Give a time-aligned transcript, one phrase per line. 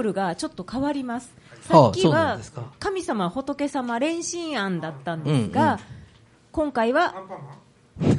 [0.00, 1.32] ールがちょっと変わります。
[1.68, 2.38] はあさっきは
[2.80, 5.78] 神様、仏様、連心案だったんですが、うんうん
[6.52, 7.14] 今回は、
[8.02, 8.14] はい、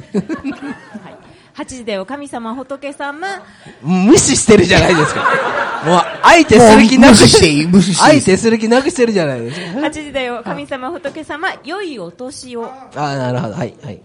[1.54, 3.42] 8時だよ、神様、仏様、
[3.82, 5.20] 無視してるじゃないですか。
[5.84, 9.80] もう、相手する気なくしていい無視してする気なくしてるじゃないですか。
[9.80, 12.64] 8時だよ、神様、仏様、良いお年を。
[12.64, 13.54] ああ、なるほど。
[13.54, 14.00] はい、はい。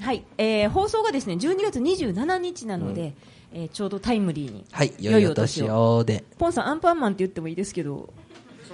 [0.00, 3.14] はい、えー放送がですね、12月27日なので、
[3.58, 4.66] えーちょうどタイムリーに。
[4.70, 6.24] はい、良いお年をで。
[6.38, 8.12] ポンさん、アンパンマンって言ってもいいですけど、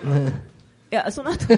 [0.05, 0.33] うんい
[0.91, 1.47] や、その後、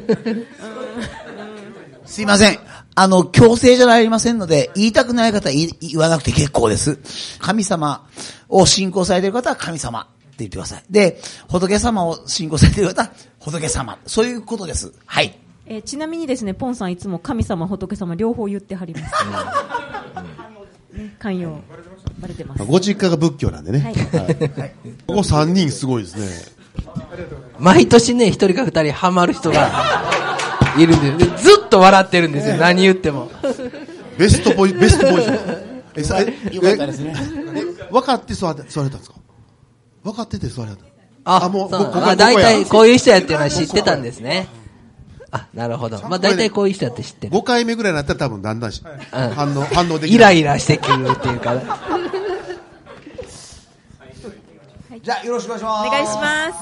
[2.04, 2.58] すいません。
[2.94, 6.98] あの、強制じゃありませんので、言いたくない方は言い言わなくて結構です。
[7.40, 8.06] 神様
[8.50, 10.10] を信仰されている方は神様って
[10.40, 10.84] 言ってください。
[10.90, 11.18] で、
[11.48, 13.10] 仏様を信仰されている方は
[13.40, 13.98] 仏様。
[14.06, 14.92] そういうことです。
[15.06, 15.38] はい。
[15.66, 19.14] えーちなみにですね、ポンさんいつも神様、仏様両方言ってはります。
[21.18, 21.60] 寛容。
[22.20, 22.64] バレてます。
[22.64, 23.80] ご実家が仏教なんでね。
[23.80, 23.94] はい
[25.06, 26.54] ここ3人すごいですね。
[27.58, 29.70] 毎年ね、一人か二人ハマる人が
[30.76, 32.56] いるんで、でずっと笑ってるんですよ。
[32.56, 33.30] 何言っても。
[34.18, 35.30] ベストボイ、 ベストボイス。
[35.96, 37.14] え、さえ、よかったですね。
[37.54, 39.16] え分かって座って、座れたんですか？
[40.02, 40.78] 分かってて座れた。
[41.24, 44.48] あ、あもうあ、大体こういう人やっていうのは知ってたんですね。
[45.34, 46.00] あ、なるほど。
[46.08, 47.32] まあ大体こういう人やって知ってる。
[47.32, 50.14] 5回目ぐらいになったら多分だんだんし、うん反応、反応できる。
[50.14, 51.60] イライラしてくるっていうか。
[55.02, 55.88] じゃあ、よろしくお願いします。
[55.88, 56.52] お願いしま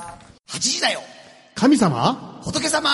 [0.48, 0.56] す。
[0.56, 1.00] 8時だよ
[1.54, 2.40] 神様？
[2.42, 2.90] 仏様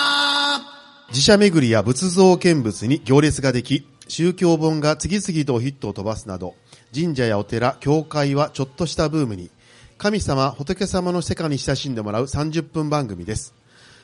[1.09, 6.55] 自社巡りや仏像見物に行列ができ、宗教本が次々とヒットを飛ばすなど、
[6.93, 9.49] 神社やお寺、教会はちょっとしたブームに、
[9.97, 13.55] 神様、仏様の世界に親しんでもらう30分番組です。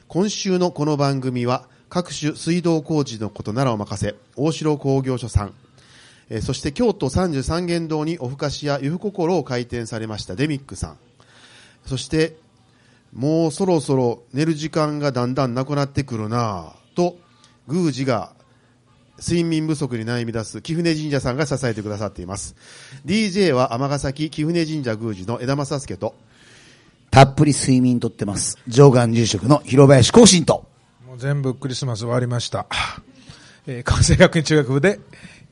[0.08, 5.54] 今週のこの番組は、各種水道工事のことならお任せ、大城工業所さん、
[6.30, 10.98] えそして京都33元堂におふかしや湯布心を開店されましたデミックさん、
[11.88, 12.38] そして、
[13.14, 16.96] もうそろそろ寝る時間がだんだんなくなってくるなぁ。
[16.96, 17.18] と、
[17.68, 18.34] 宮司が
[19.18, 22.56] 睡眠不足に悩み出す貴船神社さんが支えてくださっています。
[23.06, 26.14] DJ は尼崎貴船神社宮司の枝正介と、
[27.16, 28.58] たっぷり睡眠とってます。
[28.68, 30.66] 上岸住職の広林光信と。
[31.08, 32.66] もう全部クリスマス終わりました。
[33.68, 35.00] えー、関西学院中学部で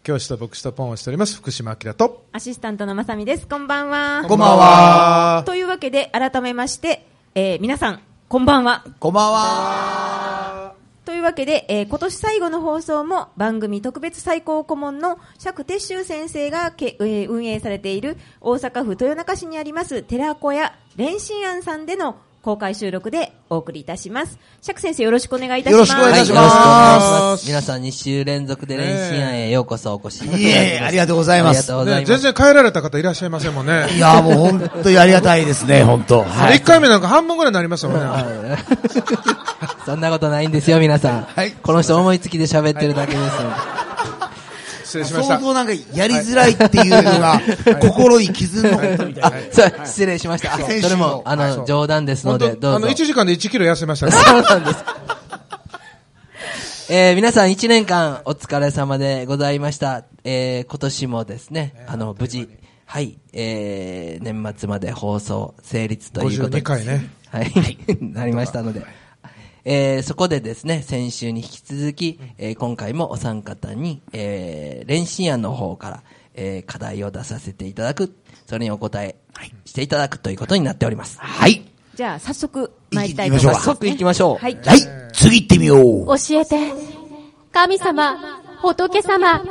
[0.04, 2.26] 教師と牧師とポンをしております、福島明と。
[2.34, 3.48] アシスタントのまさみです。
[3.48, 4.26] こんばんは。
[4.28, 5.44] こんばんは。
[5.46, 8.84] というわけで、改めまして、えー皆さん、こんばんは。
[9.00, 10.13] こんばんは。
[11.06, 24.38] というわけで、えー今年最後の放送も番組特別最高顧問の釈鉄舟先生がけ、えー運営されている大阪府豊中市にあります寺子屋蓮心庵さんでの公開収録でお送りいたします。
[24.62, 25.74] 釈先生よろしくお願いいたします。
[25.74, 27.48] よろしくお願いいたしよろしくお願いしまます。
[27.48, 31.62] 皆さん2週連続で練習案へようこそお越しいただきいえいえ、ありがとうございありがます。
[31.62, 32.10] ね、とうございます。
[32.12, 33.88] 全然帰られた方いらっしゃいませんもんね。
[33.96, 36.24] いや、もう本当にありがたいですね、本当。
[36.24, 36.58] はい。
[36.60, 38.58] 1回目なんか半分ぐらいになりましたもんね。
[39.86, 41.24] そんなことないんですよ、皆さん。
[41.24, 43.34] はいこの人思いつきで喋ってるだけです。
[44.94, 45.40] 失礼しました。
[45.40, 47.42] 相当なんかやりづらいっていうのが、
[47.82, 49.32] 心に傷のみたいな。
[49.52, 50.58] そう、失礼しました。
[50.58, 52.94] それも、あの、はい冗談ですの本で、どうぞ1。
[52.94, 54.12] 時間で1キロ痩せましたね。
[54.22, 54.78] そうなんです。
[56.90, 60.04] えー皆さん1年間お疲れ様でございました。
[60.24, 62.50] えー今年もですね、あの、無事、
[62.86, 66.60] はい、えー年末まで放送成立ということで。
[66.60, 67.10] 52回ね。
[67.32, 67.52] はい、
[68.00, 69.03] なりましたので。
[69.66, 76.04] えーそこでですね、先週に引き続き、えー今回もお三方に、えー、練習案の方から、
[76.34, 78.14] えー課題を出させていただく、
[78.46, 79.16] それにお答え
[79.66, 81.18] していただくということになっております。
[81.20, 81.64] はい。
[81.96, 84.38] じゃあ、早速、参りたいと思います、早速行きましょう。
[84.38, 84.56] はい。
[84.56, 84.80] はい。
[85.14, 86.08] 次行ってみよう。
[86.08, 86.58] 教えて。
[87.52, 88.18] 神様、
[88.62, 89.44] 仏様。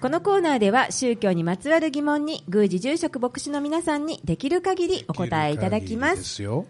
[0.00, 6.10] このコーナーでは宗教にまつわる疑問に宮司住職牧師の皆さんにできる限りお答えいただきま。
[6.10, 6.66] いいですすよ。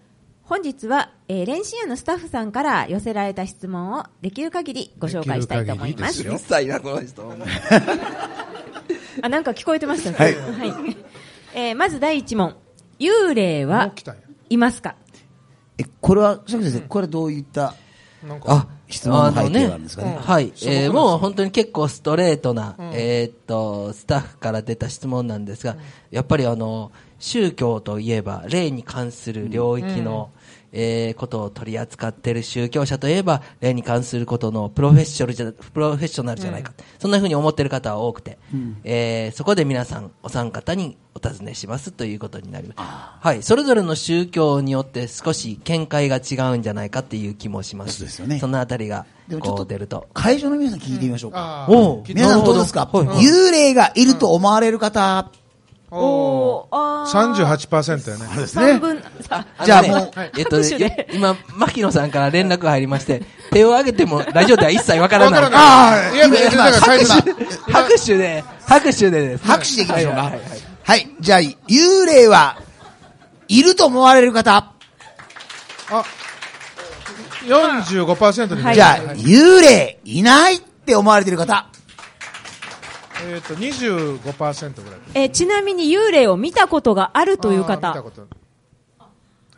[0.52, 6.20] 本日は、えー、練習屋のスタッフさんから寄せられた質問をできる限りご紹介したいと思います。
[6.20, 7.22] うるさいな、この人。
[9.22, 10.10] あ、なんか聞こえてました？
[10.10, 10.16] ね。
[10.18, 10.96] はいはい。
[11.54, 12.54] えーまず第一問。
[12.98, 13.92] 幽霊もは。
[14.50, 14.94] いますか？
[15.78, 17.74] え、これは、釈先生、これどういった
[18.22, 20.18] なんか、あ、質問の背景があるんですかね？
[20.20, 20.52] はい。
[20.66, 25.78] えーもう本当に結構ストレートな、えーっと、スタッフから出た質問なんですが、
[26.10, 30.30] やっぱりあの、宗教といえば、霊に関する領域の、
[30.72, 36.72] えーことを取り扱っている宗教者といえば、霊に関することのプロフェッショナルじゃ、プロフェッショナルじゃないか。
[36.98, 38.38] そんな風に思っている方は多くて、
[38.84, 42.78] えーそこで皆さん、お三方にお尋ねしますということになります。
[42.80, 43.42] はい。
[43.42, 47.98] それぞれの宗教によって少し見解が違うんじゃないかっていう気もします。
[47.98, 50.06] そうですよねそのあたりが、でもちょっとこう出ると。
[50.14, 51.66] 会場の皆さん聞いてみましょうか。
[51.68, 52.88] あーおう皆さんどうですか？
[52.90, 55.30] はい幽霊がいると思われる方、
[55.94, 57.34] おー、あー。
[57.34, 58.26] 38%やね。
[58.32, 58.78] そうです三ね。
[58.78, 60.60] 分、さあのねじゃあもうえっと、
[61.12, 65.44] 今、牧野さんから連絡が入りまして、手を挙げてもラジオでは一切わからない。
[65.52, 69.44] ああ、いや、いや、だから最初拍手拍手で、拍手でです。
[69.46, 70.22] 拍手でいきましょうか。
[70.22, 71.10] はいいははいはいはい。
[71.20, 72.56] じゃあ、幽霊は
[73.48, 74.72] いると思われる方。
[75.90, 76.04] あ、
[77.44, 81.66] 45%に、はいじゃあ、幽霊いないって思われてる方。
[83.24, 85.00] えっ、と、25%ぐらい。
[85.14, 88.02] えーちなみに幽霊を見たことがあるというあー見た方。
[88.02, 88.22] こと。
[88.22, 88.26] へ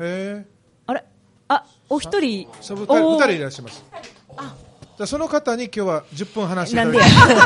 [0.00, 0.46] え。
[0.86, 1.04] あれ？
[1.48, 2.48] あ、お一人？
[2.60, 3.84] そう、二人、おー二人いらっしゃいます。
[4.96, 7.44] じゃあその方に今日は10分話していなんでただいや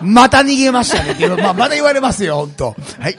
[0.00, 0.04] て。
[0.04, 1.36] また逃げましたね。
[1.42, 3.18] まあ、まだ言われますよ、本当はい。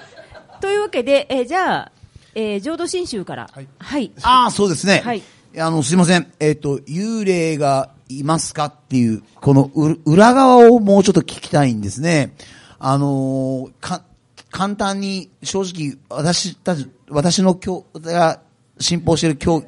[0.60, 1.92] というわけで、えーじゃあ、
[2.36, 3.50] えー浄土真宗から。
[3.52, 4.12] はいはい。
[4.22, 5.02] ああ、そうですね。
[5.04, 5.24] はい。
[5.58, 6.32] あの、すいません。
[6.40, 8.66] えっ、と、幽霊がいますか？
[8.66, 12.36] っていう、このう裏側をもうちょっと聞きたいんですね。
[12.80, 14.04] あのーか、
[14.50, 18.42] 簡単に、正直、私たち、私の教、が
[18.80, 19.64] 信奉している教、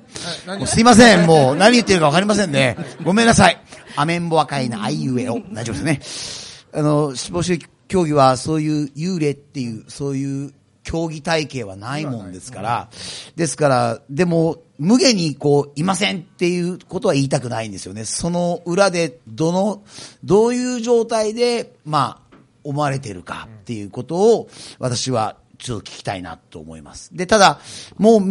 [0.66, 1.28] すいません。
[1.28, 2.76] もう何言ってるかわかりませんね。
[3.04, 3.62] ごめんなさい。
[3.96, 5.40] アメンボ赤いな、あいうえお。
[5.54, 6.80] 大丈夫ですね。
[6.80, 12.90] あの、信奉している教義は、そういう幽霊っていう、そういう競技体系はないもんですから、
[13.36, 18.06] ですから、でも、無限にこう、いませんっていうことは言いたくないんですよね。
[18.06, 19.84] その裏で、どの、
[20.24, 24.50] どういう状態で、まあ、思われてるかっていうことを、
[24.80, 27.16] 私はちょっと聞きたいなと思います。
[27.16, 27.60] で、ただ、
[27.98, 28.22] もう、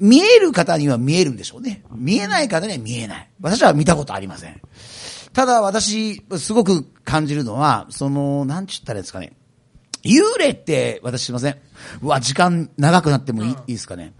[0.00, 1.84] 見える方には見えるんでしょうね。
[1.94, 3.30] 見えない方には見えない。
[3.40, 4.60] 私は見たことありません。
[5.32, 9.32] ただ私、すごく感じるのは、その、なんちったらですかね。
[10.02, 11.56] 幽霊って、私すいません。
[12.02, 14.12] うわ、時間長くなってもいい,、いいですかね。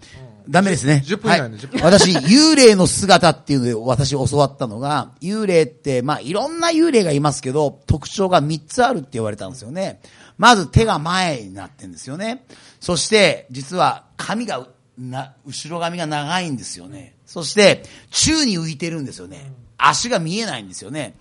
[0.49, 1.03] ダメですね。
[1.05, 1.93] 10分以内で10分はい。
[1.93, 10.01] 私、幽霊の姿っていうので私教わったのが、幽霊って、まあ、いろんな幽霊がいますけど、特徴が3つあるって言われたんですよね。
[10.37, 12.45] まず手が前になってんですよね。
[12.79, 17.15] そして、実は髪が、な、後ろ髪が長いんですよね。
[17.25, 19.53] そして、宙に浮いてるんですよね。
[19.77, 21.15] 足が見えないんですよね。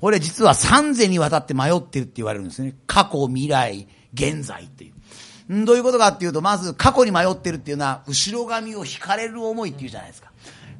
[0.00, 2.74] これ実は三世にわたって迷ってるって言われるんですね。
[2.86, 3.88] 過去、未来、
[4.18, 5.54] 現在っていう。
[5.54, 10.30] んどういうことかっていうと、まず過去に迷ってるっていうのは、後ろ髪を引かれる思いっていうじゃないですか。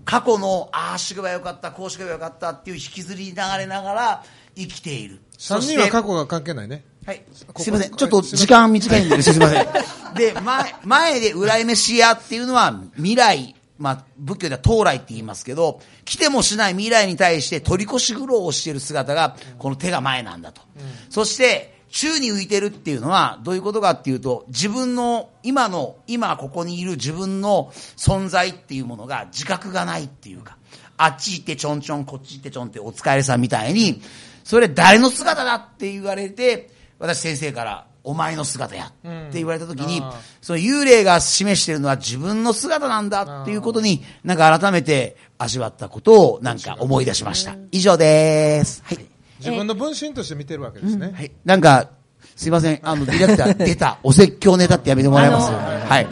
[0.05, 4.25] 過去の、ああ、しけばよかった、こうしけばよかったっていう引きずり流れながら
[4.57, 5.21] 生きている。
[5.39, 6.85] 3人は過去が関係ないね。
[7.07, 7.23] はい。
[7.53, 7.91] こすいません。
[7.91, 9.67] こちょっと時間短いんで、すいません。
[10.15, 20.61] で、前、前で裏飯屋っていうのは未来、まあ、仏教では東来って言いますけど、来てもしない未来に対して取り越し苦労をしている姿が、この手が前なんだと。
[21.09, 30.57] そして、宙に浮いてるっていうのは、どういうことかっていうと、自分の、今の、今ここにいる自分の存在っていうものが自覚がないっていうか、
[30.97, 34.03] あっち行ってちょんちょん、こっち行ってちょんってお疲れさんみたいに、
[34.45, 47.57] それ誰の姿だって言われて、私先生から、お前の姿やって言われた時に、あーその幽霊が示しているのは自分の姿なんだっていうことに、なんか改めて味わったことをなんか思い出しました。
[47.71, 48.83] 以上です。
[48.87, 49.18] はい。
[49.39, 51.13] 自分の分身として見てるわけですね。
[51.15, 51.31] はい。
[51.45, 51.91] なんか、
[52.37, 52.81] すいません。
[52.83, 53.99] あの、ディレクター、出た。
[54.03, 55.53] お説教ネタってやめてもらえます？
[55.53, 56.07] はい。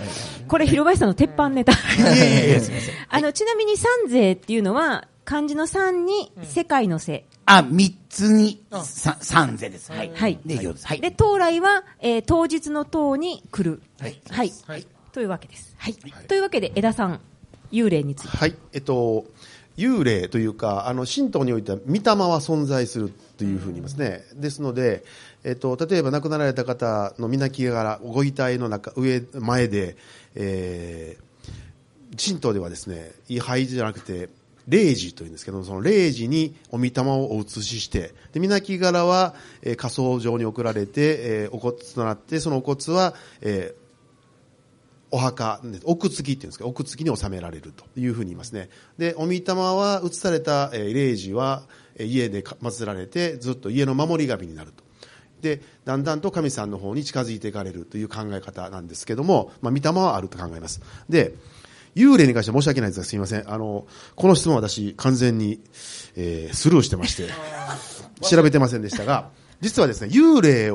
[0.48, 1.72] これ、広林さんの鉄板ネタ。
[1.98, 2.94] いやいやいやすいません。
[3.08, 7.24] あの、ちなみに三世っていうのは、漢字の三に世界の世。
[7.46, 9.90] あ、三つに、さ三世です。
[9.90, 10.12] はい。
[10.14, 10.86] はいで、以上です。
[10.86, 11.00] はい。
[11.00, 13.82] で、当来は、えー当日の当に来る。
[14.00, 14.52] はいはい。
[14.66, 15.74] はいというわけです。
[15.78, 15.94] はい。
[16.28, 17.20] というわけで、枝さん、
[17.72, 18.36] 幽霊について。
[18.36, 19.24] はい、えっと、
[19.76, 24.24] 幽霊というか、あの、神道においては、御霊は存在するというふうに言いますね。
[24.34, 25.04] ですので、
[25.44, 29.96] えっと、例えば亡くなられた方のみなきがご遺体の中、上、前で、
[30.34, 34.28] えー、神道ではですね、位牌じゃなくて、
[34.68, 43.85] 霊児というんですけど、その霊児にお御霊をお移しして、で、みなき柄は、えー、火葬場に送られて、えー、お骨となって、そのお骨は、えー、
[45.16, 48.68] お墓、奥付きっていうんですか、奥付きに収められるというふうに言いますね。
[48.98, 51.62] で、お御霊は移された、えー、霊児は、
[51.94, 54.84] えー家でか祀られて、ずっと家の守り神になると。
[55.40, 60.82] で、だんだんと神さんの方に近づいていかれるという考え方なんですけども、まあ、御霊はあると考えます。
[61.08, 61.32] で、
[61.94, 63.50] 幽霊に関しては申し訳ないですが、すみません。
[63.50, 65.62] あの、この質問は私、完全に、
[66.16, 67.30] えースルーしてまして、
[68.20, 69.30] 調べてませんでしたが、
[69.62, 70.72] 実はですね、幽霊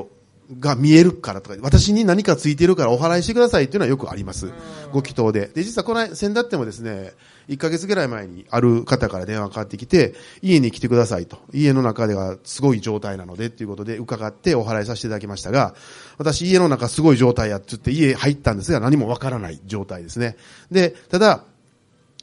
[0.60, 4.52] が見えるからとか、私に何かついてるからお払いしてくださいっていうのはよくあります。
[4.92, 5.48] ご祈祷で。
[5.48, 7.14] で、実はこの先だってもですね、
[7.48, 11.38] 1ヶ月ぐらい前にある方から電話がかかってきて、家に来てくださいと。
[11.54, 15.74] 家の中ではすごい状態なのでっていうことで伺ってお払いさせていただきましたが、
[16.18, 20.36] 私家の中すごい状態やって言って家入ったんですが何もわからない状態ですね。
[20.70, 21.44] で、ただ、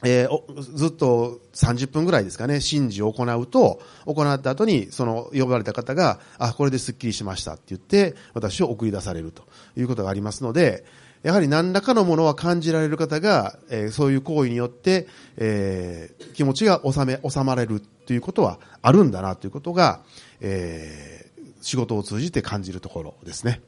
[0.03, 9.43] えーおずっと30分ぐらいですかね、神事を行うと、行った後に、その呼ばれた方が、あ、これですっきりしましたって言って、私を送り出されると
[9.77, 10.85] いうことがありますので、
[11.21, 20.01] やはり何らかのものは感じられる方が、えーそういう行為によって、えー気持ちが収め、収まれるということはあるんだなということが、
[20.39, 21.29] えー
[21.61, 23.59] 仕事を通じて感じるところですね。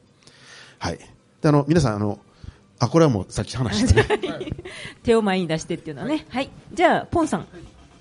[0.78, 0.98] はい。
[1.42, 2.18] で、あの、皆さん、あの、
[2.82, 4.52] あ、これはもうさっき話したね。
[5.02, 6.26] 手を前に出してっていうのはね。
[6.28, 6.50] はい。
[6.72, 7.46] じゃあ、ポンさん。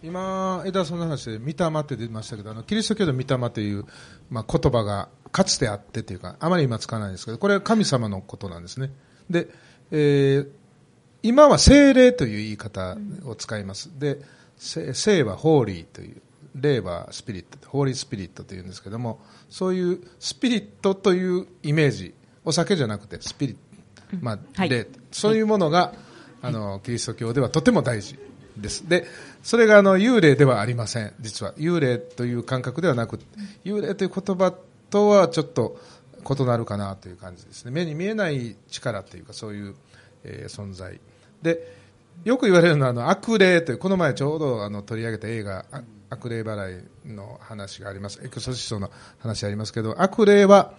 [0.04, 3.86] 今、枝さんの話で、御霊って出ましたけど、あの、キリスト教の御霊という、
[4.30, 8.92] まあ、言葉がかつてあってというか、あまり今使わないんですけど、これは神様のことなんですね。
[9.30, 9.50] で、
[9.92, 10.48] えー
[11.24, 13.92] 今は精霊という言い方を使います。
[14.00, 14.20] で、
[14.58, 16.22] 聖聖はホーリーという、
[16.56, 23.62] 霊はスピリット、ホーリースピリットというんですけども、そういうスピリットというイメージ、お酒じゃなくてスピリット、
[24.20, 25.94] まあ、はい霊、そういうものが、
[26.42, 28.18] あの、キリスト教ではとても大事
[28.58, 28.88] です。
[28.88, 29.06] で、
[29.44, 31.54] それがあの、幽霊ではありません、実は。
[31.54, 33.20] 幽霊という感覚ではなく、
[33.64, 34.54] 幽霊という言葉
[34.90, 35.80] とはちょっと
[36.40, 37.72] 異なるかなという感じですね。
[37.72, 39.76] 目に見えない力というか、そういう、
[40.24, 41.00] えー存在。
[41.42, 41.76] で、
[42.24, 48.20] よく言われるのは、あの、悪霊という、この前ちょうどあの取り上げた映画、あ悪霊払いの話があります。
[48.24, 50.74] エクソシストの話ありますけど、悪霊は、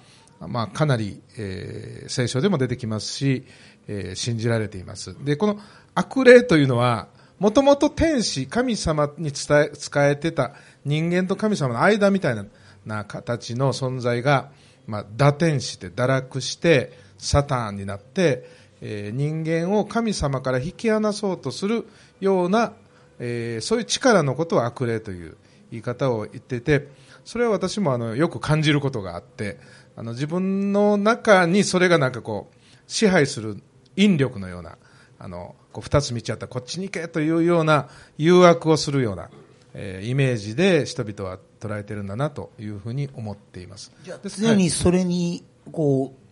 [0.49, 3.44] まあ、かなり、えー聖書でも出てきますし、
[3.88, 5.16] えー信じられています。
[5.25, 5.58] で、この
[5.94, 7.08] 悪霊というのは、
[7.38, 10.52] もともと天使、神様に伝え、使えてた
[10.84, 12.46] 人間と神様の間みたいな
[12.87, 14.50] な形の存在が、
[14.87, 18.49] まあ、堕天使って堕落して、サタンになって、
[18.80, 21.87] えー人間を神様から引き離そうとする
[22.20, 22.72] ような、
[23.18, 25.37] えーそういう力のことを悪霊という
[25.70, 26.88] 言い方を言っていて、
[27.25, 29.58] それは私もあのよく感じることがあって、
[29.96, 32.56] あの自分の中にそれがなんかこう、
[32.87, 33.62] 支配する
[33.96, 34.78] 引力のような、
[35.18, 39.30] あの、こう二つ道あったらこっちに行けというような誘惑をするような、
[39.75, 43.92] えーイメージで人々は捉えてるんだなというふうに思っています。
[44.22, 46.22] です常にそれに、こう、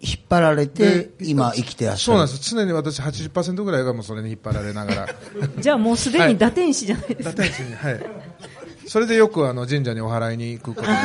[0.00, 2.12] 引っ張られて、今生きてらっしゃる。
[2.12, 2.50] そうなんです。
[2.50, 5.08] 常に私80%ぐらいがもうそれに引っ張られながら。
[5.58, 7.30] じゃあもうすでに打天使じゃないですか。
[7.30, 8.06] 堕天使に、はい。
[8.86, 10.96] それでよくあの神社にお祓いに行くことに。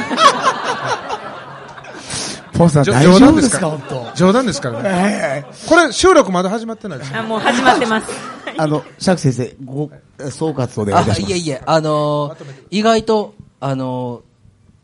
[2.62, 3.60] ポンさん大丈夫ですか？
[3.60, 4.16] か、本当。
[4.16, 5.46] 冗談ですからね。
[5.68, 7.16] これ収録まだ始まってないです。
[7.16, 8.12] あ、もう始まってます。
[8.58, 9.90] あの、釈先生、ご、
[10.30, 11.32] 総括をお願いいたあ、します。
[11.32, 14.22] いえいえ、あのー意外と、あの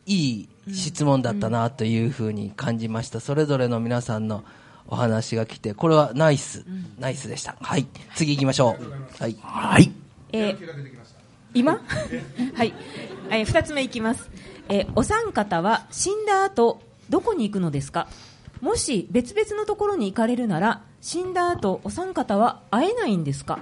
[0.08, 3.20] ーいい質問だったなというふうに感じました。
[3.20, 4.44] それぞれの皆さんの
[4.88, 6.66] お話が来て、これはナイス、
[6.98, 7.56] ナイスでした。
[7.62, 7.86] はい。
[8.16, 9.22] 次行きましょう。
[9.22, 9.36] はい。
[9.44, 9.92] はい。
[10.32, 10.58] えー
[11.54, 11.74] 今？
[12.56, 12.74] はい。
[13.30, 14.30] えー二つ目いきます。
[14.70, 18.08] えーお三方は死んだ後、どこに行くのですか？
[18.62, 23.60] もし別々のところに行かれるなら、死んだ後、お三方は会えないんですか？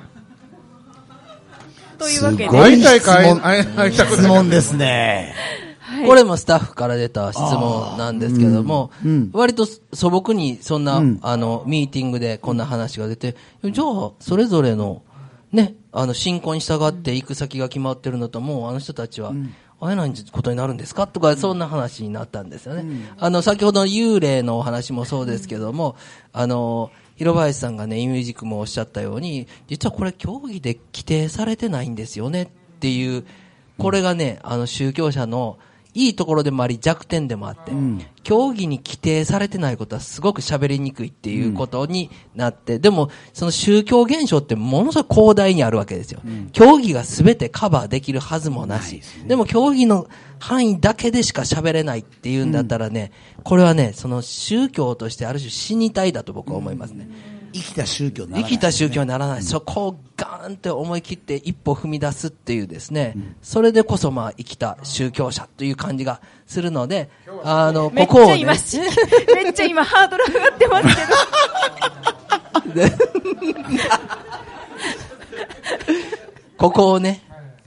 [1.98, 5.34] というわけで、すごい会いたいか 会いたくない質問ですね。
[5.80, 6.08] はい。
[6.08, 9.12] これもスタッフから出た質問なんですけども、うん。
[9.12, 9.30] うん。
[9.34, 11.20] 割と素朴にそんな、うん。
[11.22, 15.04] あの、ミーティングでこんな話が出て、じゃあ、それぞれの、
[15.52, 19.32] ね、あの、信仰に従って行く先が決まってるのと、もうあの人たちは、
[19.80, 21.08] 会えないことになるんですか？
[21.08, 22.86] とか、そんな話になったんですよね。
[23.18, 25.96] あの、先ほどの幽霊のお話もそうですけども、
[26.34, 32.48] あの、広林さんがね、ミュージックもおっしゃったように、実はこれ競技で規定されてないんですよねっ
[32.80, 33.26] ていう、
[33.78, 35.58] これがね、あの宗教者の
[35.96, 37.72] いいところでもあり弱点でもあって、
[38.24, 46.20] 競技に規定されてないことはすごく喋りにくいっていうことになって、でもその宗教現象ってものすごく広大にあるわけですよ。
[46.52, 49.02] 競技が全てカバーできるはずもなし。
[49.26, 53.12] でも競技の範囲だけでしか喋れないっていうんだったらね、
[53.44, 57.08] これはね、その宗教としてある種死にたいだと僕は思いますね。
[57.56, 58.52] 生きた宗教にならない。
[58.52, 67.10] 生きた宗教にならない、そこをガーンって思い切って一歩踏み出すっていうですね、それでこそまあ生きた宗教者という感じがするので、
[67.44, 68.54] あの、めっここを、ね、ちゃ今、
[69.34, 70.98] めっちゃ今ハードル上がってますけど。
[76.58, 77.22] ここをね、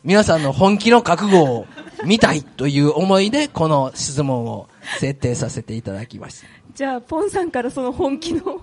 [0.04, 1.66] 皆さんの本気の覚悟を
[2.04, 4.68] 見たいという思いで、この質問を
[4.99, 6.47] 設定させていただきました。
[6.75, 8.62] じゃあ、ポンさんからその本気の、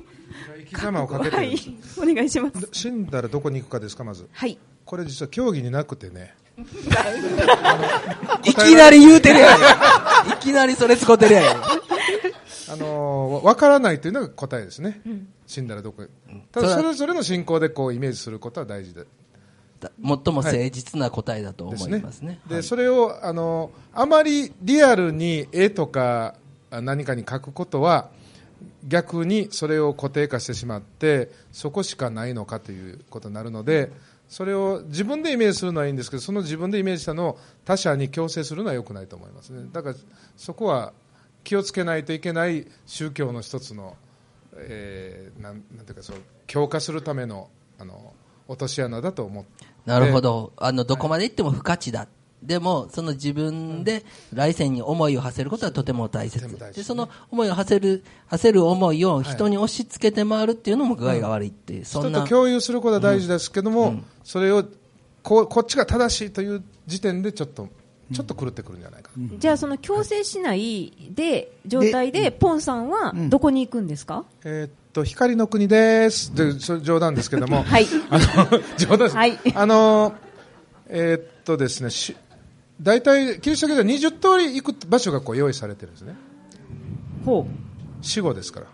[0.57, 1.57] 生き様をかけてるはい、
[1.97, 2.69] お願いします。
[2.71, 4.27] 死んだらどこに行くかですか、まず。
[4.31, 4.57] はい。
[4.85, 6.35] これ実は競技になくてね。
[8.45, 9.59] いきなり言うてるやん。
[10.31, 11.45] いきなりそれ使ってるやん。
[12.67, 15.01] あのーわからないというのが答えですね。
[15.47, 16.07] 死んだらどこへ。
[16.51, 19.05] ただそれぞれの信仰でこうイメージすることは大事で
[19.81, 22.39] 最も誠実な答えだと思いますね。
[22.47, 26.35] で、それを、あのーあまりリアルに絵とか
[26.71, 28.09] あ何かに描くことは、
[28.87, 33.91] 逆にそれを固定化してしまって、そこしかないのかということになるので、
[34.27, 39.95] それを自分でイメージするのはいいんですけどその自分でイメージしたのを他者に強制するのは良くないと思いますねだから
[40.35, 40.93] そこは
[41.43, 43.95] 気をつけないといけない宗教の一つの、
[44.55, 48.15] えー、なんなんていうかそう強化するためのあの
[48.47, 50.51] 落とし穴だと思ってなるほど。
[50.57, 52.07] あの、どこまで行っても不価値だ。
[52.43, 56.41] でも、その自分で来世に思いを馳せることはとても大切。
[56.41, 62.19] とても大事で、その思いを馳せる、馳せる思いを人に押し付けて回るっていうのも具合が悪いっていう、そんな。
[62.19, 62.35] 人と。
[62.35, 64.63] 共有することは大事ですけども、それを
[65.23, 67.67] こうこっちが正しいという時点でちょっと
[68.13, 69.09] ちょっと狂ってくるんじゃないか。
[69.17, 76.33] な、じゃあその強制しないで状態でポンさんはどこに行くんですか、えーっと光の国です。
[76.35, 77.63] で冗談ですけども。
[77.63, 77.87] はい。
[78.09, 79.39] あの冗談です、はい。
[79.55, 80.13] あの
[80.87, 82.15] えーっとですねし
[82.81, 86.15] 大体キリスト教では20通り行く場所がこう用意されてるんですね。
[87.25, 87.47] ほ
[88.01, 88.67] 死後ですから。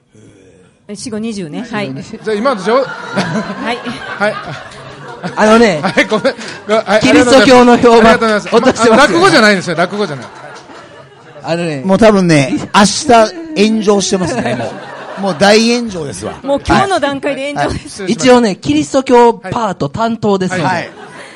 [0.87, 1.61] う死後20ね。
[1.61, 1.93] はい。
[1.93, 3.77] じゃあ今の冗 はい。
[3.77, 4.33] はい。
[5.35, 6.33] あのね、はい、ごめん。
[6.85, 8.55] はいキリスト教の評判ありがとうございます。
[8.55, 10.25] 落としてますよあ落語じゃないんですよ、落語じゃない。
[11.43, 15.21] あのね、もう多分ね、明日炎上してますね、もう。
[15.21, 16.39] もう大炎上ですわ。
[16.43, 20.89] もう今日の段階で炎上です、失礼しました一応ね、キリスト教パート担当ですので、はい。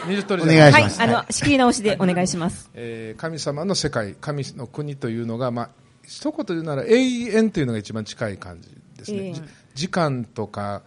[0.05, 1.01] 20通りおじゃはい願いします。
[1.01, 5.69] あの仕切り直しでお願いしますえー神様の世界、神の国というのが、まあ、
[6.05, 9.33] 一言言うなら永遠というのが一番近い感じですね。
[9.74, 10.83] 時間とか、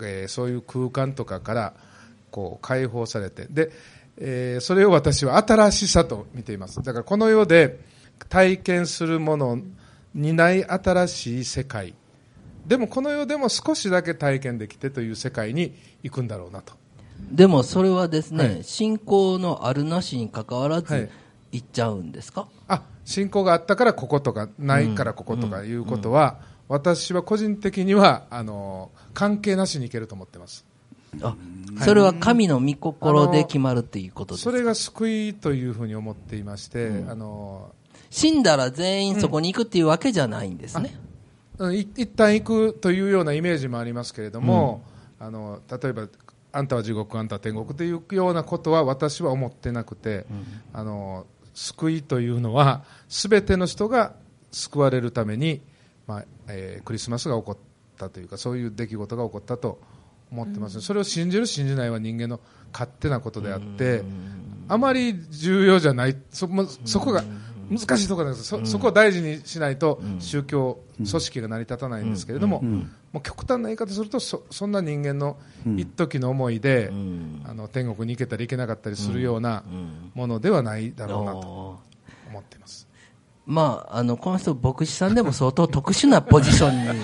[0.00, 1.74] えーそういう空間とかから、
[2.30, 3.70] こう、解放されて、で、
[4.18, 6.82] えーそれを私は新しさと見ています。
[6.82, 7.78] だからこの世で
[8.28, 9.58] 体験するもの
[10.14, 11.94] にない新しい世界。
[12.66, 16.74] でもこの世でも少しだけ体験できてという世界に行くんだろうなと。
[17.30, 18.64] でもそれはですね、はい。
[18.64, 21.10] 信仰のあるなしに関わらずはい、
[21.52, 26.38] 行っちゃうんですか、あ信仰があったからこことかないからこことかいうことは、
[26.68, 30.64] 私は個人的にはあの関係なしにいけると思ってます。
[31.20, 31.36] あ、
[31.84, 34.50] それは神の御心で決まるっていうことですか？
[34.50, 37.70] それが救いというふうに思っていまして、あの
[38.08, 40.96] 死んだら全員そこに行くっていうわけじゃないんですね。
[41.58, 44.82] うんい一旦行くというようなイメージもありますけれども、
[45.20, 46.08] あの例えば
[46.52, 50.26] あんたは地獄あんたは天国というようなことは私は思ってなくて、
[50.72, 54.14] あの救いというのは全ての人が
[54.50, 55.60] 救われるために、
[56.06, 57.56] まあえークリスマスが起こっ
[57.96, 59.80] たというかそういう出来事が起こったと
[60.30, 62.40] 思ってます、それを信じる信じないは人間の
[62.72, 64.02] 勝手なことであって、
[64.68, 66.16] あまり重要じゃない。
[66.30, 66.48] そ
[66.84, 67.24] そこが
[67.70, 68.46] 難しいところなんです。
[68.46, 75.36] そそこを大事にしないと宗教組織が成り立たないんですけれども、もう極端な言い方するとそそんな人間の
[75.76, 76.90] 一時の思いで、
[77.44, 79.64] あの天国に行けたり行けなかったりするような
[80.14, 81.38] ものではないだろうなと
[82.28, 82.88] 思っています。
[83.44, 86.96] まあ、あの、この人、牧師さんでも相当特殊なポジション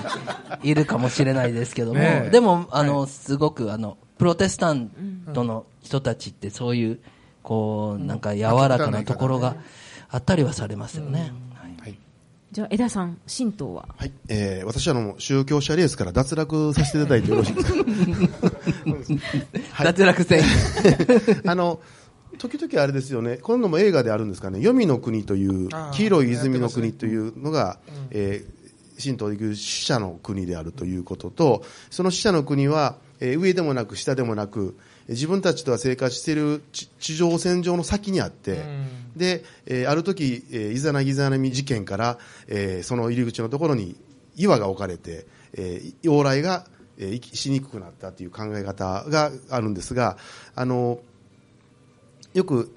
[0.63, 4.91] にいるかもしれないですけども、でも、あの、すごく、あの、プロテスタン
[5.35, 7.01] トの人たちってそういう、
[7.43, 9.57] こう、なんか柔らかなところが
[10.11, 11.33] あったりはされますよね。
[11.55, 11.99] はいはい。
[12.51, 13.89] じゃあ江田さん神道は？
[13.97, 17.85] はい、えー、私はあの宗教者レースから脱落させていただいてよろしいですか？
[19.73, 20.43] はい脱落戦。
[21.47, 21.81] あの
[22.39, 27.79] 時々あれですよね、このも映画であるんですかね、黄泉の国という黄色い泉の国というのが、
[28.11, 28.59] えー
[29.01, 34.77] 神道でいう死者の国であるということと、その死者の国は、えー上でもなく下でもなく、
[35.09, 38.65] 自分たちとは生活している地地上戦場の先にあって、
[39.17, 43.97] で、えーある時、えーイザナギザナミ事件から、えーその入り口のところに
[44.37, 46.67] 岩が置かれて、えー往来が、
[46.99, 50.19] えー生きしにくくなったという考え方があるんですが、
[50.55, 51.01] あの、
[52.35, 52.71] よく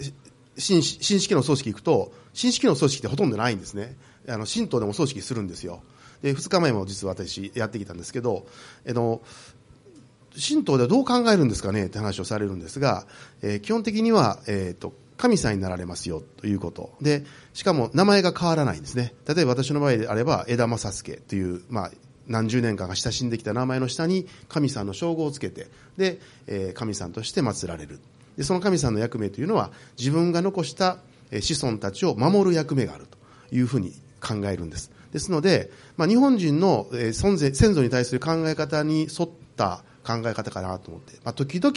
[0.00, 0.12] し
[0.58, 3.96] 新新式の葬式行くと新式の葬式ってほとんどないんですね。
[4.28, 5.82] あの神道でも葬式するんですよ。
[6.22, 8.46] で2日前も実は私やってきたんですけど
[8.86, 9.22] あの
[10.38, 13.06] 神道ではどう考えるんですかねって話をされるんですが、
[13.42, 16.94] えー基本的には、えー、と神さんになられますよということ。
[17.02, 19.12] でしかも名前が変わらないんですね。
[19.26, 21.90] 例えば私の場合であれば枝正助という、まあ、
[22.26, 28.00] 何十年間か親しんできた名前の下に神さんの称号をつけてで、えー神さんとして祀られる。
[28.36, 30.98] でその神さんの役目というのは自分が残した
[31.38, 34.90] 子孫たちを守る役目があるというふうに考えるんです。
[35.12, 41.74] ですので、まあ、日本人のえー先祖に対する考え方に沿った考え方かなと思って、まあ、時々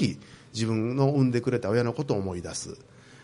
[0.53, 2.77] 自分の産んでくれた親のことを思い出す。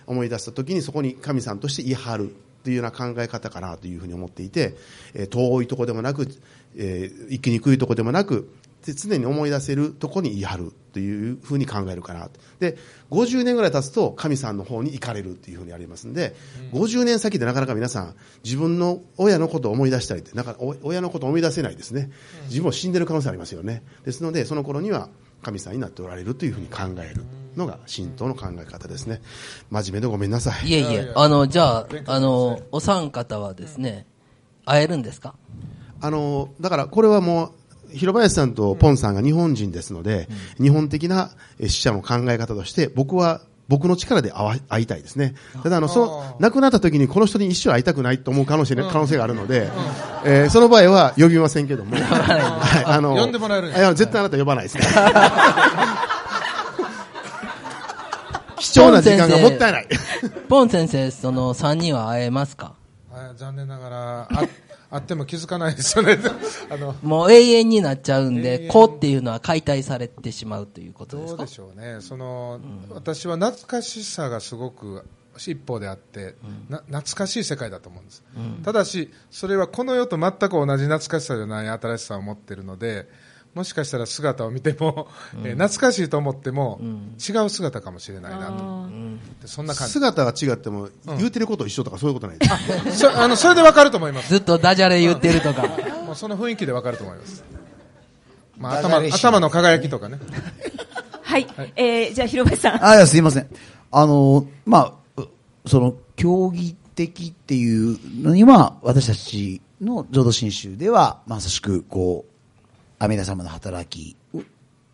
[0.07, 4.75] 思い出した時にそこに神さんとして言い張るというような考え方かなというふうに思っていて、
[5.13, 6.27] えー遠いとこでもなく、
[6.75, 8.51] えー行きにくいとこでもなく
[8.85, 12.29] で常に思い出せるとこに言い張るというふうに考えるかな。
[12.59, 12.77] で
[13.11, 16.35] 50年ぐらい経つと神さんの方に行かれるというふうにありますんで、
[16.73, 22.09] 50年先でなかなか皆さん自分の親のことを思い出したりってなかお親のことを思い出せないですね。
[22.45, 23.83] 自分も死んでる可能性ありますよね。
[24.05, 25.09] ですのでその頃には
[25.41, 27.23] 神さんになっておられるというふうに考える
[27.55, 29.21] のが神道の考え方ですね。
[29.69, 30.67] 真面目でごめんなさい。
[30.67, 34.05] いえいえ、あの、じゃあ、あの、お三方はですね、
[34.65, 35.35] 会えるんですか？
[36.01, 37.51] あの、だからこれはもう、
[37.93, 40.27] 広林さんとポンさんが日本人ですので、
[40.61, 45.35] 日本的なえ死者の考え方として、僕は僕の力で会わ会いたいですね。
[45.61, 49.69] ただ、あの、その、亡くなった時にこの人に一生会いたくないと思う可能性,、可能性があるので、
[50.25, 51.95] えーその場合は呼びませんけども。
[52.01, 54.83] はい、あの、呼んでもらえるいや、絶対あなた呼ばないですね。
[58.57, 59.87] 貴重な時間がもったいない。
[60.49, 62.73] ポン先生、その三人は会えますか？
[63.11, 64.27] はい残念ながら、
[64.91, 66.17] ああっても気づかないですよね。
[66.69, 71.37] あの、もう永遠になっちゃうんで、子っていうのは解体されてしまうということですか？
[71.37, 71.97] どうでしょうね。
[72.01, 75.05] その、私は懐かしさがすごく
[75.37, 76.35] 一方であって、
[76.69, 78.23] な懐かしい世界だと思うんです、
[78.63, 83.07] ただし、それはこの世と全く同じ懐かしさじゃない新しさを持っているので、
[83.55, 85.07] もしかしたら姿を見ても、
[85.43, 86.79] えー懐かしいと思っても、
[87.17, 88.87] 違う姿かもしれないなと。
[89.41, 89.93] でそんな感じ。
[89.93, 92.47] 姿が違っても、言うてること一緒とかそういうことないで
[92.91, 92.99] す。
[92.99, 94.29] そ あのそれでわかると思います。
[94.29, 95.67] ずっとダジャレ言ってるとか。
[96.05, 97.43] もうその雰囲気でわかると思います。
[98.57, 100.19] まあ、頭頭の輝きとかね。
[101.21, 101.47] はい。
[101.75, 102.85] えー、じゃあ、広林さん。
[102.85, 103.47] あ、いや、すいません。
[103.91, 105.27] あの、まあ、う
[105.67, 112.38] その、競技的っていうのには、私たちの浄土真宗では、まさしく、こう、
[112.99, 114.15] 阿弥陀様の働き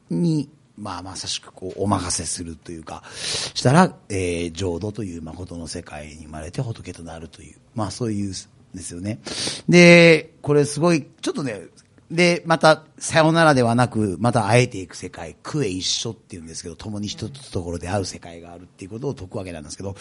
[0.10, 8.34] に、まあ、まさしく、こう、お任せするというか、したら、えー、浄土という誠の世界に生まれて仏となるという、まあ、そういう、
[8.74, 9.20] ですよね。
[9.70, 11.62] で、これすごい、ちょっとね、
[12.12, 19.96] で、また、さよならではなく、また会えていく世界、苦へ一緒っていうんですけど、共に一つところで会う世界があるっていうことを説くわけなんですけど、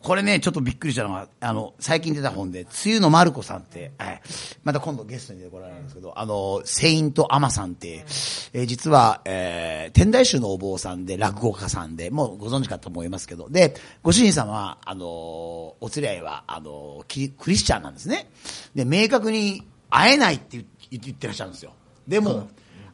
[0.00, 4.20] これね、ちょっとびっくりしたのが、あの、最近出た本で、梅雨のマルコさんって、はい、
[4.62, 8.04] また今度ゲストに出てこられるんですけど、あの、セイントアマさんって、
[8.52, 18.30] えー実は、えー天台宗のお坊さんで、落語家さんで、もうご存知かと思いますけど、で、ご主人様は、あの、お連れ合いは、あの、クリスチャンなんですね。
[18.74, 21.72] で、明確に会えないって言って言ってらっしゃるんですよ。
[22.06, 22.48] でも、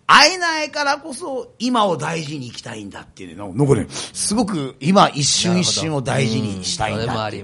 [0.06, 7.36] 会えないからこそ、今を大事に生きたいんだっていうの、なんかね、すごく今一瞬一瞬を大事にしたいんだって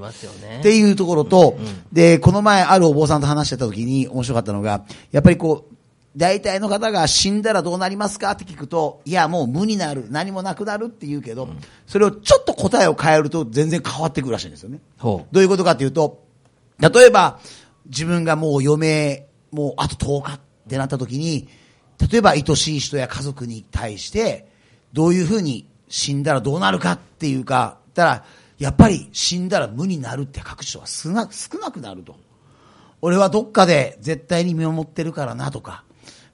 [0.77, 0.97] いう。
[0.97, 1.57] ところと、
[1.93, 5.75] で、この前あるお坊さんと話してた時に面白かったのが、やっぱりこう、
[6.17, 11.49] 大体の方が死んだらどうなりますかって聞くと、いやもう無になる、何もなくなるって言うけど、
[11.87, 14.79] それをちょっと答えを変えると全然変わってくるらしいんですよね。
[14.99, 16.23] ほどういうことかっていうと、
[16.79, 17.38] 例えば、
[17.87, 21.49] 自分がもう余命、もうあと10日ってなった時に、
[22.11, 24.49] 例えば愛しい人や家族に対して、
[24.93, 28.25] どういうふうに死んだらどうなるかっていうか、たら、
[28.59, 32.17] やっぱり死んだら無になるって書く人は少な少なくなると。
[33.01, 35.85] 俺はどっかで絶対に見守ってるからなとか、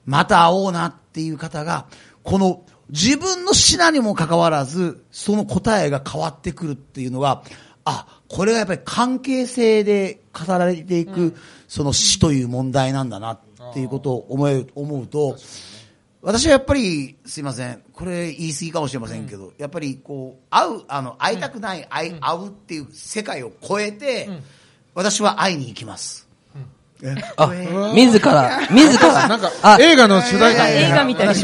[0.05, 1.87] また会おうなっていう方が、
[2.23, 7.43] この自分の死なにもかかわらず、その答えが変わってくるっていうのが、
[7.89, 11.35] あ、これがやっぱり関係性で語られていく、
[11.67, 13.41] その死という問題なんだなっ
[13.73, 15.39] ていうことを思え思うと、
[16.21, 24.29] 私はやっぱり、すいません、これ言い過ぎかもしれませんけど、やっぱりこう、会う、あの、会いたくない、会い会うっていう世界を超えて、
[24.95, 26.29] 私は会いに行きます。
[27.03, 27.15] え？
[27.37, 27.47] あ
[27.95, 31.35] 自ら、 自ら、なんかあ、映画の主題歌あ映画みたいな。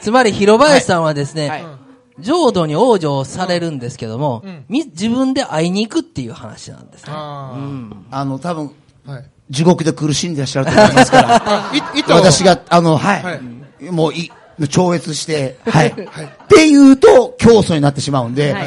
[0.00, 1.77] つまり広林さんはですね、はい
[2.20, 7.12] 浄土に往生されるんですけども、み自分で会いに行くっていう話なんですね。
[7.14, 7.54] あ
[8.10, 9.24] あの、多分、ーはい。
[9.50, 11.70] 地獄で苦しんでらっしゃると思いますから、
[12.14, 13.40] 私が、あの、はい、はい
[13.90, 14.30] もうい、
[14.68, 15.88] 超越して、はい。
[15.88, 15.94] っ
[16.48, 18.58] ていうと、競争になってしまうんで、は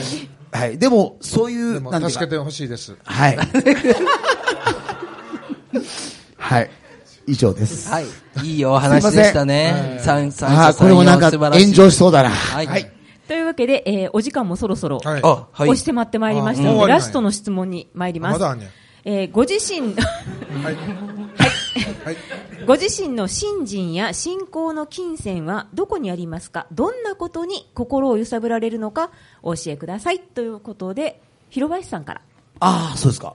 [0.51, 0.77] はいい。
[0.77, 2.95] でも、そういう、でもなん助けてほしいです。
[3.03, 3.37] はい。
[6.37, 6.69] はい。
[7.27, 7.89] 以上です。
[7.89, 8.05] はい。
[8.43, 9.99] いいお話でしたね。
[10.01, 12.29] 三三ああ、これもなんか炎上しそうだな。
[12.29, 12.67] はい。
[12.67, 12.91] はい。
[13.31, 15.21] というわけで、えー、お時間もそろそろ、はい。
[15.21, 15.77] 押。
[15.77, 18.39] してまってまいりましたので、あもう終わりなんやラストの質問に参ります。
[18.41, 18.57] ま
[19.05, 19.95] えーご自身、
[20.61, 20.75] はい。
[20.75, 22.17] はい。
[22.67, 26.67] ご自身の信心や信仰の金銭はどこにありますか？
[26.73, 29.11] どんなことに心を揺さぶられるのか？
[29.43, 30.19] お教えください。
[30.19, 32.21] ということで、広林さんから。
[32.59, 33.33] ああ、そうですか。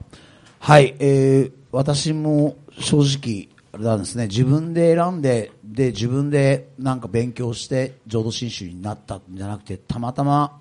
[0.59, 10.59] はい、えー、私も正直、あれなんですね、自分で選んで、で、自分でなんか勉強して、浄土真宗になったんじゃなくて、たまたま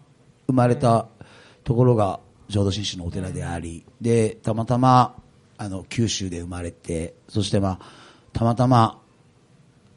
[0.48, 1.06] 生まれた
[1.62, 5.14] ところが浄土真宗のお寺であり、で、たまたま、
[5.58, 7.80] あの、九州で生まれて、そしてまあ、
[8.32, 9.00] たまたま、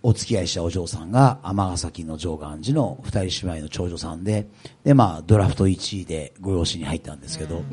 [0.02, 4.48] お付き合いしたお嬢さんが尼崎の上岸寺の二人姉妹の長女さんで、
[4.86, 7.64] で、まあ、ドラフト1位でご養子に入ったんですけど、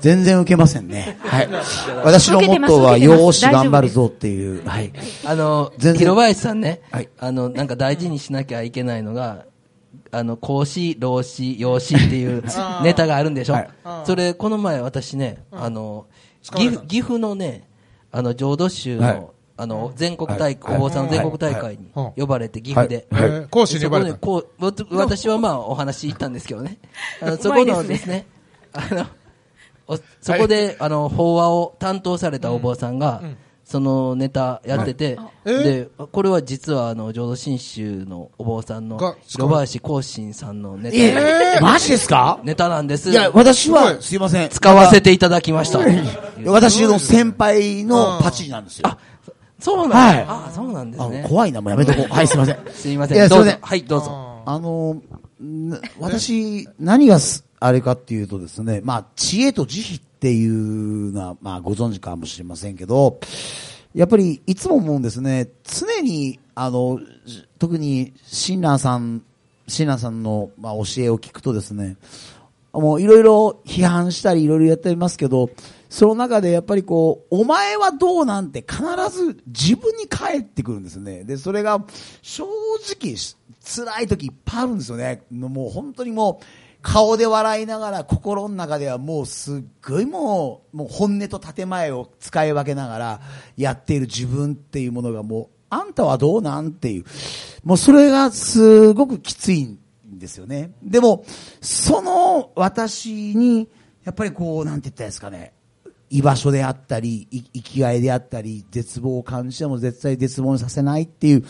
[0.00, 1.16] 全然受けませんね。
[1.20, 1.48] はい。
[2.04, 4.92] 私のモットーは、養子頑張るぞっていう、はい。
[5.24, 6.00] あの、全然。
[6.00, 7.08] 広林さんね、はい。
[7.18, 9.46] あの、なんか大事にしなきゃいけないのが、
[10.10, 12.42] あの、孔子、老子、養子っていう
[12.84, 13.54] ネタがあるんでしょ？
[13.54, 13.68] はい。
[14.04, 16.04] それ、この前私ね、あの、
[16.42, 17.66] 岐阜、岐阜のね、
[18.10, 19.26] あの、浄土宗の、はい
[19.62, 20.76] あの、全国大会、はい。
[20.78, 22.20] お坊さんの全国大会にはい。
[22.20, 23.06] 呼ばれて、岐阜で。
[23.50, 24.10] 講師に呼ばれた。
[24.10, 26.78] そこでこうわた私はまあお話行ったんですけどね。
[27.22, 28.26] あのそこのですね、
[28.72, 29.06] あの、
[29.86, 33.22] おそこで、あの、法話を担当されたお坊さんが、
[33.64, 42.40] そのネタやってて、えで、これは実はあの、浄土真宗のお坊さんのが、広林光信さんのネタ、えマジですか？
[42.42, 43.10] ネタなんです。
[43.10, 44.48] いや、私すは、すいません。
[44.50, 45.80] 使わせていただきました。
[46.44, 48.90] 私の先輩のパチなんですよ。
[49.62, 51.24] そうなんだ、はいあ、そうなんですあね。
[51.28, 52.06] 怖いな、もうやめとこう。
[52.12, 52.58] はい、すいません。
[52.72, 53.16] すいません。
[53.16, 53.54] いや、すいません。
[53.54, 54.42] どうぞはい、どうぞ。
[54.44, 55.02] あの、
[55.40, 63.20] ん私、何がす、あれかっていうとですね、まあ、知恵と慈悲っていうのは、まあ、ご存知かもしれませんけど、
[63.94, 69.22] やっぱり、いつも思うんですね、常に、あの、じ特に、親鸞さん、
[69.68, 71.96] 親鸞さんの、まあ、教えを聞くとですね、
[72.72, 75.50] もういろいろ批判したりいろいろやってますけど、
[75.92, 78.80] その中でやっぱりこう、お前はどうなんて必
[79.14, 81.22] ず自分に返ってくるんですね。
[81.22, 81.84] で、それが
[82.22, 82.46] 正
[82.98, 83.14] 直
[83.62, 85.20] 辛い時いっぱいあるんですよね。
[85.30, 86.44] もう本当にもう、
[86.80, 93.20] 顔で笑いながら心の中ではもうすっごいもう、もう本音と建前を使い分けながら
[93.58, 97.04] やっている自分っていうものがもう、あんたはどうなんっていう。
[97.64, 99.78] もうそれがすごくきついん
[100.10, 100.72] ですよね。
[100.82, 101.26] でも、
[101.60, 103.68] その私に、
[104.04, 105.52] やっぱりこう、なんて言ったらいいですかね。
[106.12, 111.40] 居場所であったり、生きがいであったり、絶望を感じても絶対絶望にさせないっていう、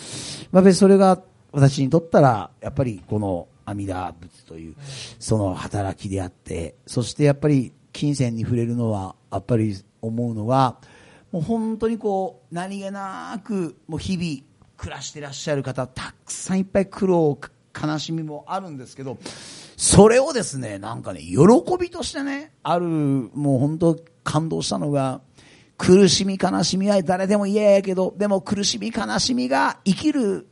[0.53, 1.21] やっぱりそれが
[1.51, 4.77] 私にとったら、やっぱりこの阿弥陀仏という、
[5.19, 10.79] その働きであって、そしてやっぱり金銭に触れるのは、やっぱり思うのは、
[11.33, 17.37] もう本当にこう、何気なく、もう日々暮らしてらっしゃる方、たくさんいっぱい苦労、
[17.75, 19.19] 悲しみもあるんですけど、
[19.83, 21.37] それをですね、なんかね、喜
[21.77, 25.23] びとしてね、ある、もう本当感動したのが、
[25.77, 30.47] 苦しみ悲しみは誰でも嫌やけど、でも苦しみ悲しみが生きる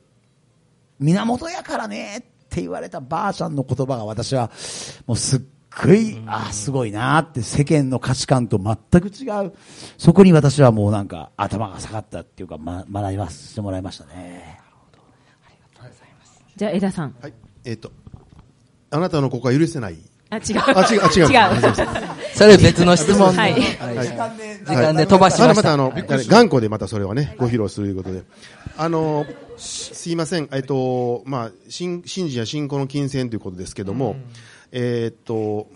[0.99, 4.51] 源やからねって言われたばあちゃんの言葉が私は
[5.07, 5.41] もうすっ
[5.81, 9.53] ごい、ああ、すごいなって世間の価値観と全く違う。
[9.97, 14.61] そこに私はもうなんか頭が下がったっていうか、ま、学びましてもらいましたね。
[16.57, 17.15] じゃあ、枝さん。
[17.23, 17.35] はい。
[17.65, 17.93] えっ、と、
[18.91, 19.97] あなたのここは許せない。
[20.31, 20.43] あ、違う。
[20.59, 21.51] あ違う違う違う。
[22.35, 23.39] それ別の質問で。
[23.39, 25.55] はいはい時間で飛ばしました。
[25.55, 28.23] またあの、頑固でまたそれはね、ご披露するということで。
[28.77, 29.27] あの、
[29.57, 30.49] しすいません。
[30.53, 34.17] えっと、まあ、信信心や信仰の金銭ということですけども、
[34.73, 35.69] えっと、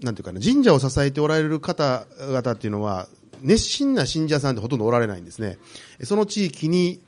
[0.00, 3.08] なんていうかな、神社を支えておられる方々っていうのは、
[3.42, 5.58] 熱心な信者さんってほとんどおられないんですね。
[6.04, 7.00] その地域に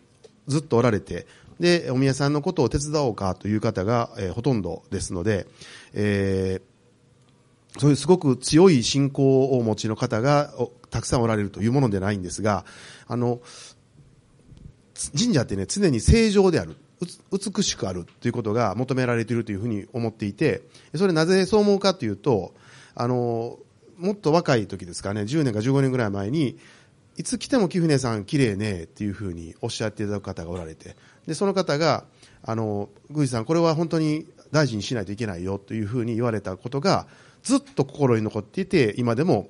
[0.46, 1.26] ずっとおられて、
[1.60, 5.46] で、お宮さんのことを手伝おうかという方が、えーほとんどですので、
[5.94, 6.78] えー
[7.76, 12.64] そういうすごく強い信仰をお持ちの方がおたくさんおられるというものでないんですが、
[13.06, 13.40] あの、
[15.16, 16.76] 神社ってね、常に正常である、
[17.30, 20.62] 美しくあるということが求められているというふうに思っていて、
[20.96, 22.54] それなぜそう思うかというと、
[22.94, 23.58] あの、
[23.96, 26.58] もっと若い時ですかね、10年か15年ぐらい前に、
[27.16, 30.96] いつ来ても貴船さん綺麗ねっていうふうにおっしゃっていただく方がおられて、
[31.28, 32.04] で、その方が、
[32.42, 37.06] あの、宮司さん、これは本当に大事にしないといけないよというふうに言われたことが、
[37.42, 39.48] ずっと心に残っていて、今でも、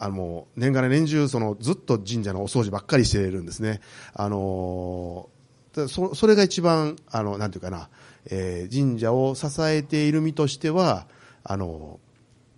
[0.00, 3.80] あの、年がら年中、その、ずっと神社のお掃除ばっかりしているんですね。
[4.14, 5.28] あの
[5.72, 7.88] そ、それが一番、あの、なんていうかな、
[8.26, 11.06] えー神社を支えている身としては、
[11.44, 12.00] あの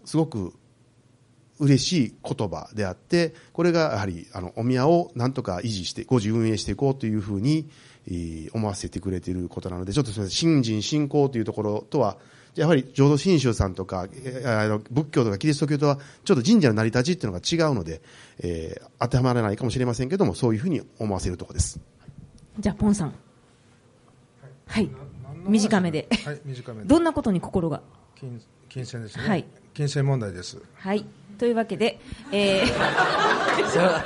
[0.06, 0.54] すごく
[1.60, 7.68] 嬉しい言葉であって、これがやはり、あの、お宮をなんとか維持して、誤字運営していこうというふうに、
[8.52, 12.16] 思わせてくれていることなので、ちょっとすみません、信心、信仰というところとは、
[12.54, 18.00] やはり浄土真宗さんとか、えーあの仏教とかキリスト教とは、ちょっと神社の成り立ちっていうのが違うので、
[18.40, 21.78] えー当てはまらないかもしれませんけども、そういうふうに思わせるところです。
[22.58, 23.14] じゃあ、ポンさん。
[24.66, 24.90] はい。
[25.46, 26.08] 短めで。
[26.24, 26.88] はい、短めで。
[26.88, 27.80] どんなことに心が？
[28.18, 29.28] 金金銭ですね。
[29.28, 30.58] はい金銭問題です。
[30.74, 31.06] はい。
[31.38, 32.00] というわけで、
[32.32, 34.04] えー、それは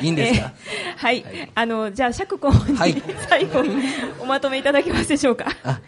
[0.00, 3.62] いいんですか、えーはい、あの、じゃあ、釈候補に、はい最後、
[4.20, 5.46] おまとめいただけますでしょうか。
[5.64, 5.80] あ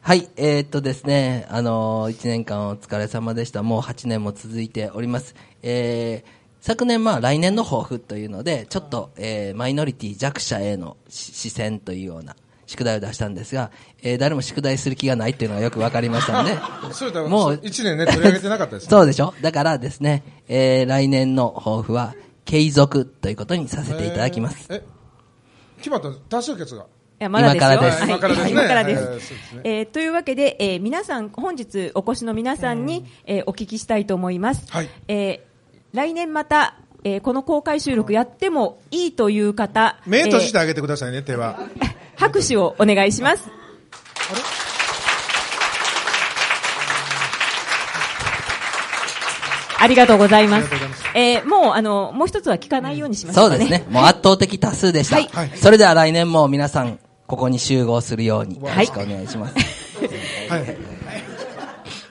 [0.00, 3.62] はい、えーっとですね、あのー、1年間お疲れ様でした。
[3.62, 5.34] もう8年も続いております。
[5.62, 12.34] えー昨年、まあ、来年の抱負というので、ちょっと、えーマイノリティ弱者へのし視線というような
[12.66, 13.70] 宿題を出したんですが、
[14.02, 16.54] えー誰も宿題する気がないっていうのがよくわかりましたんで、
[17.28, 18.90] もう一年ね、取り上げてなかったですね。
[18.90, 19.34] そうでしょ？
[19.40, 22.14] だからですね、えー来年の抱負は、
[22.48, 24.66] 継続ということにさせていただきます。
[24.70, 24.84] えーえ
[25.78, 26.86] 決まった多数決が。
[27.20, 27.60] や、まだで
[27.92, 28.06] すよ。
[28.08, 34.64] 今からですはい今からですえーというわけで、えー皆さん、本日お越しの皆さんに、えーお聞きしたいと思います。
[34.72, 35.40] はいえー
[35.92, 41.58] 来年また、えーこの公開収録やってもいいという方、目閉じてえあげてくださいね、手は。
[41.78, 43.44] ー 拍手をお願いします。
[43.46, 44.67] あ
[49.86, 50.70] りがとうございます。
[51.14, 53.56] えーもう、あの、もう一つは聞かないようにしましょかね。
[53.56, 53.86] そううですね。
[53.90, 55.16] もう圧倒的多数でした。
[55.16, 59.54] はいはいそれでは来年も皆さん、ここに集合するように、よろしくお願いします。
[60.48, 60.76] はい。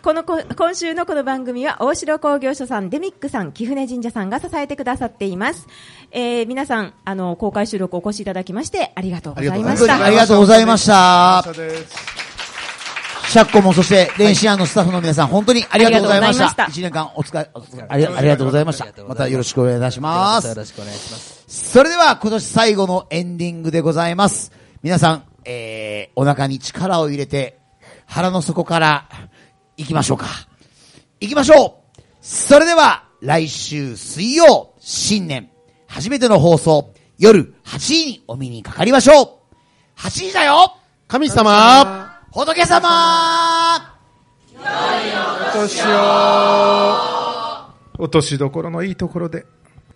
[0.04, 5.68] このこ、今週のこの番組は、大城工業所さん、デミックさん、貴船神社さんが支えてくださっています。
[6.12, 10.06] えー皆さん、あの、公開収録お越しいただきまして、ありがとうございました。
[10.06, 11.44] ありがとうございました。
[13.38, 16.46] シャッコもそして、練習案のスタッフの皆さん、本当にありがとうございました。
[16.46, 19.04] ありがとうございました一年間お疲れ、お疲れありありがとうございました。
[19.04, 20.66] またよろしくお願いいたしますよろ。
[20.66, 21.72] しくお願いします。
[21.72, 24.52] それでは、今年最後のエンディングでございます。
[24.82, 27.60] 皆さん、えー、お腹に力を入れて、
[28.08, 29.08] 腹の底から、
[29.78, 30.26] 行きましょうか。
[31.20, 35.52] 行きましょうそれでは、来週水曜、新年、
[35.86, 40.76] 初めての放送、夜8時にお見にかかりましょう !8 時だよ
[41.08, 43.78] 神様仏様
[44.58, 45.94] お年を、
[47.98, 49.46] お年どころのいいところで、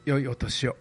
[0.06, 0.76] 良いお年を。